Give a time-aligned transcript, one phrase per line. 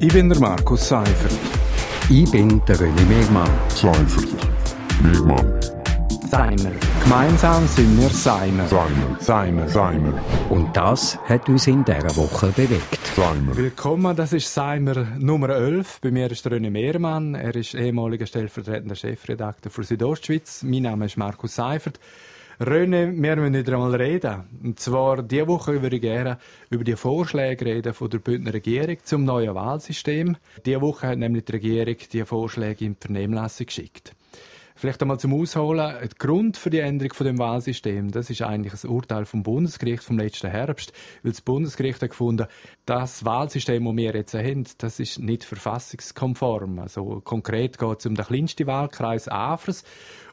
[0.00, 1.32] Ich bin der Markus Seifert.
[2.10, 3.48] Ich bin der René Megmann.
[3.68, 4.28] Seifert.
[5.02, 5.60] Megmann.
[6.28, 6.72] Seimer.
[7.04, 8.66] Gemeinsam sind wir Seimer.
[8.66, 9.16] Seimer.
[9.20, 9.68] Seimer.
[9.68, 10.12] Seimer.
[10.50, 12.98] Und das hat uns in dieser Woche bewegt.
[13.14, 13.56] Seimer.
[13.56, 16.00] Willkommen, das ist Seimer Nummer 11.
[16.00, 17.36] Bei mir ist der René Mehrmann.
[17.36, 20.64] Er ist ehemaliger stellvertretender Chefredakteur für Südostschweiz.
[20.64, 22.00] Mein Name ist Markus Seifert.
[22.60, 24.44] René, wir müssen wieder einmal reden.
[24.62, 26.38] Und zwar, diese Woche würde ich gerne
[26.70, 30.36] über die Vorschläge reden von der Bündner Regierung zum neuen Wahlsystem.
[30.64, 34.14] Diese Woche hat nämlich die Regierung die Vorschläge in die Vernehmlassung geschickt.
[34.76, 35.94] Vielleicht einmal zum Ausholen.
[36.00, 40.02] Der Grund für die Änderung von dem Wahlsystem, das ist eigentlich ein Urteil vom Bundesgericht
[40.02, 40.92] vom letzten Herbst,
[41.22, 42.48] weil das Bundesgericht hat gefunden,
[42.84, 46.80] das Wahlsystem, das wir jetzt haben, das ist nicht verfassungskonform.
[46.80, 49.84] Also konkret geht es um den kleinsten Wahlkreis Afers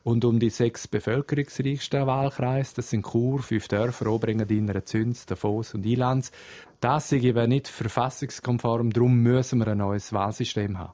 [0.04, 2.74] und um die sechs bevölkerungsreichsten Wahlkreise.
[2.78, 6.32] Das sind Chur, fünf Dörfer, Oberingendiner, Züns, Davos und Ilanz.
[6.80, 10.94] Das ist eben nicht verfassungskonform, darum müssen wir ein neues Wahlsystem haben.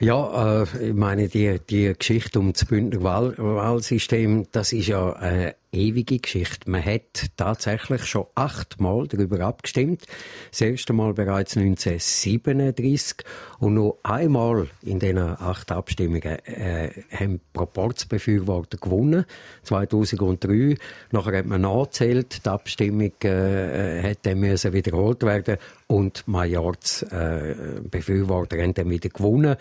[0.00, 5.12] Ja, äh, ich meine, die, die Geschichte um das Bündner Wahl Wahlsystem, das ist ja
[5.12, 6.70] eine ewige Geschichte.
[6.70, 10.06] Man hat tatsächlich schon achtmal darüber abgestimmt.
[10.50, 13.26] Das erste Mal bereits 1937
[13.58, 19.24] und nur einmal in diesen acht Abstimmungen äh, haben Proporzbefürworter gewonnen.
[19.64, 20.76] 2003.
[21.10, 22.44] Nachher hat man nachgezählt.
[22.44, 27.54] Die Abstimmung äh, dann müssen wiederholt werden und Majorz äh,
[27.90, 29.56] Befürworter haben dann wieder gewonnen.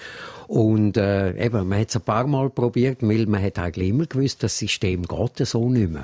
[0.48, 4.06] Und äh, eben, man hat es ein paar Mal probiert, weil man hat eigentlich immer
[4.06, 6.03] gewusst, das System geht so nicht mehr.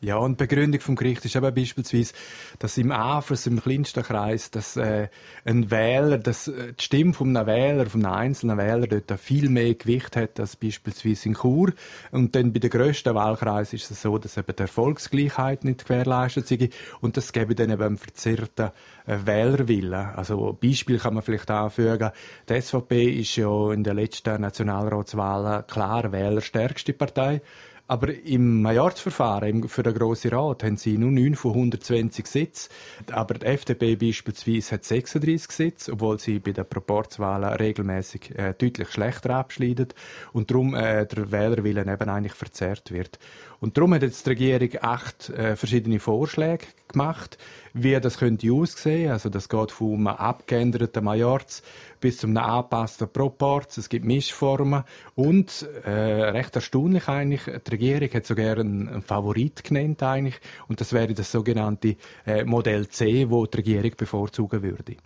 [0.00, 2.12] Ja, und die Begründung vom Gericht ist eben beispielsweise,
[2.58, 5.08] dass im AFRS, im kleinsten Kreis, dass äh,
[5.46, 9.48] ein Wähler, dass äh, die Stimme von einem Wähler, von einem einzelnen Wähler dort viel
[9.48, 11.72] mehr Gewicht hat als beispielsweise in Chur.
[12.10, 16.50] Und dann bei den grössten Wahlkreisen ist es so, dass eben die Erfolgsgleichheit nicht gewährleistet
[16.50, 16.74] ist.
[17.00, 18.72] Und das gäbe dann eben einen verzerrten
[19.06, 20.10] äh, Wählerwillen.
[20.14, 22.10] Also Beispiel kann man vielleicht anfügen,
[22.50, 27.40] die SVP ist ja in den letzten Nationalratswahlen klar wählerstärkste Partei.
[27.88, 32.68] Aber im Majorzverfahren für den Grossen Rat haben sie nur 9 von 120 Sitze.
[33.12, 38.90] Aber die FDP beispielsweise hat 36 Sitze, obwohl sie bei den Proporzwahlen regelmäßig äh, deutlich
[38.90, 39.94] schlechter abschneidet
[40.32, 43.20] und darum äh, der Wählerwillen eben eigentlich verzerrt wird.
[43.60, 47.38] Und darum hat jetzt die Regierung acht äh, verschiedene Vorschläge gemacht,
[47.76, 49.10] wie das könnte aussehen.
[49.12, 51.62] Also das geht vom abgeänderten Majorz
[52.00, 53.76] bis zum angepassten Proporz.
[53.76, 59.62] Es gibt Mischformen und äh, recht erstaunlich eigentlich, die Regierung hat sogar einen, einen Favorit
[59.62, 64.96] genannt eigentlich und das wäre das sogenannte äh, Modell C, wo die Regierung bevorzugen würde.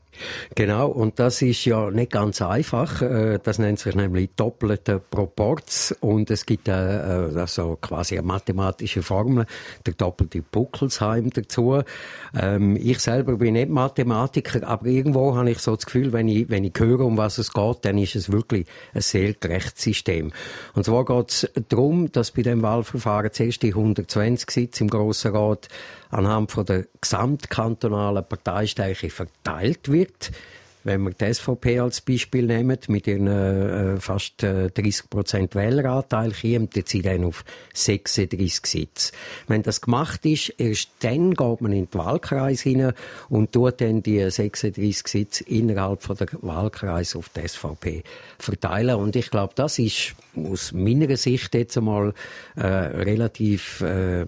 [0.54, 3.02] Genau, und das ist ja nicht ganz einfach.
[3.02, 9.02] Äh, das nennt sich nämlich doppelte Proporz und es gibt äh, also quasi eine mathematische
[9.02, 9.46] Formel,
[9.86, 11.82] der doppelte Buckelsheim dazu.
[12.38, 16.50] Ähm, ich selber bin nicht Mathematiker, aber irgendwo habe ich so das Gefühl, wenn ich,
[16.50, 20.32] wenn ich höre, um was es geht, dann ist es wirklich ein sehr gerechtes System.
[20.74, 25.34] Und zwar geht es darum, dass bei dem Wahlverfahren zuerst die 120 Sitze im Grossen
[25.34, 25.68] Rat
[26.10, 30.09] anhand von der gesamtkantonalen Parteistärke verteilt wird.
[30.10, 30.30] It.
[30.82, 36.32] Wenn wir die SVP als Beispiel nehmen, mit ihren äh, fast äh, 30 Prozent Wähleranteil,
[36.32, 39.12] kommt sie dann auf 36 Sitze.
[39.46, 42.94] Wenn das gemacht ist, erst dann geht man in den Wahlkreis hinein
[43.28, 48.02] und tut dann die 36 Sitze innerhalb von der Wahlkreis auf die SVP
[48.38, 48.96] verteilen.
[48.96, 52.14] Und ich glaube, das ist aus meiner Sicht jetzt einmal
[52.56, 54.24] äh, relativ äh,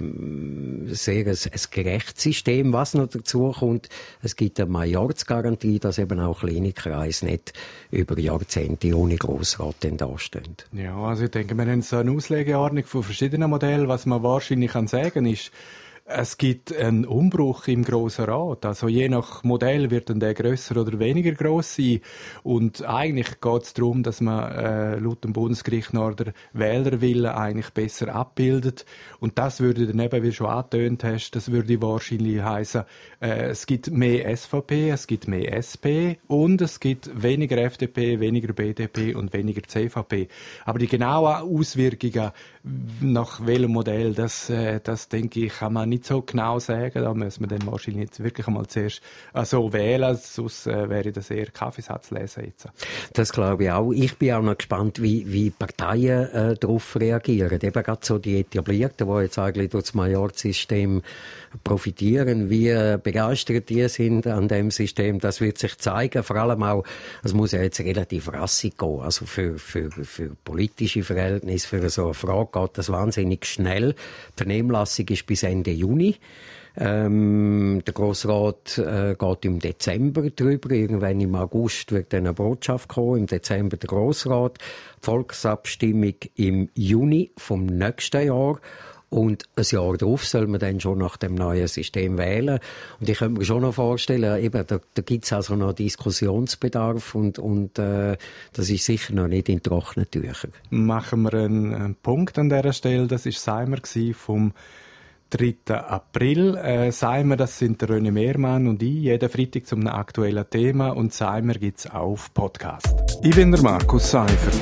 [0.88, 2.72] sehr ein, ein gerechtes System.
[2.72, 3.88] Was noch dazu kommt,
[4.22, 7.52] es gibt eine Majorzgarantie, dass eben auch kleine Kreise nicht
[7.90, 10.56] über Jahrzehnte ohne Grossrat dastehen.
[10.72, 13.88] Ja, also ich denke, wir haben so eine Auslegeordnung von verschiedenen Modellen.
[13.88, 15.52] Was man wahrscheinlich kann sagen ist,
[16.14, 18.64] es gibt einen Umbruch im Grossen Rat.
[18.64, 22.00] Also je nach Modell wird dann der grösser oder weniger groß sein.
[22.42, 27.70] Und eigentlich geht es darum, dass man äh, laut dem Bundesgericht noch der Wählerwille eigentlich
[27.70, 28.84] besser abbildet.
[29.20, 32.82] Und das würde dann eben, wie du schon angetönt hast, das würde wahrscheinlich heißen,
[33.20, 38.52] äh, es gibt mehr SVP, es gibt mehr SP und es gibt weniger FDP, weniger
[38.52, 40.28] BDP und weniger CVP.
[40.64, 42.32] Aber die genauen Auswirkungen
[43.00, 47.02] nach welchem Modell, das, äh, das denke ich, kann man nicht so genau sagen.
[47.02, 49.00] Da müssen wir dann wahrscheinlich jetzt wirklich einmal zuerst
[49.34, 52.68] äh, so wählen, sonst äh, wäre das eher Kaffeesatz lesen jetzt.
[53.12, 53.92] Das glaube ich auch.
[53.92, 57.58] Ich bin auch noch gespannt, wie, wie Parteien äh, darauf reagieren.
[57.60, 61.02] Eben gerade so die Etablierten, die jetzt eigentlich durch das Majorsystem
[61.64, 62.72] profitieren, wie
[63.02, 66.22] begeistert die sind an dem System, das wird sich zeigen.
[66.22, 66.84] Vor allem auch,
[67.22, 69.00] es muss ja jetzt relativ rassig gehen.
[69.00, 73.92] Also für, für, für politische Verhältnisse, für so eine Frage geht das wahnsinnig schnell.
[73.92, 73.96] Die
[74.36, 76.16] Vernehmlassung ist bis Ende Juni.
[76.74, 80.70] Ähm, der Grossrat äh, geht im Dezember drüber.
[80.70, 83.20] Irgendwann im August wird dann eine Botschaft kommen.
[83.20, 84.58] Im Dezember der Grossrat.
[85.00, 88.58] Volksabstimmung im Juni vom nächsten Jahr.
[89.10, 92.58] Und ein Jahr darauf soll man dann schon nach dem neuen System wählen.
[92.98, 97.14] Und ich könnte mir schon noch vorstellen, eben, da, da gibt es also noch Diskussionsbedarf
[97.14, 98.16] und, und äh,
[98.54, 100.52] das ist sicher noch nicht in trockenen Tüchern.
[100.70, 103.06] Machen wir einen, einen Punkt an dieser Stelle.
[103.06, 103.76] Das war Seimer
[104.14, 104.54] vom
[105.32, 105.74] 3.
[105.74, 106.56] April.
[106.56, 110.90] Äh, Seimer, das sind der René Mehrmann und ich, jeden Freitag zum aktuellen Thema.
[110.90, 112.94] Und Seimer gibt es auf Podcast.
[113.22, 114.54] Ich bin der Markus Seifert.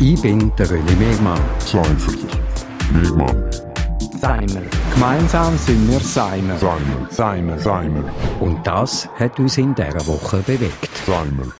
[0.00, 1.40] Ich bin der René Mehrmann.
[1.58, 2.40] Seifert.
[2.92, 3.50] Megmann.
[4.18, 4.62] Seimer.
[4.94, 6.56] Gemeinsam sind wir Seimer.
[6.56, 7.08] Seimer.
[7.10, 7.58] Seimer.
[7.58, 8.04] Seimer.
[8.40, 10.90] Und das hat uns in dieser Woche bewegt.
[11.06, 11.52] Seimer.